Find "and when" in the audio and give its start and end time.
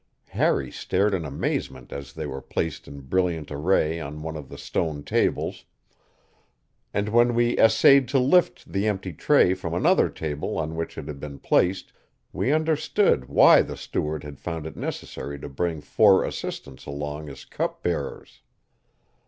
6.91-7.35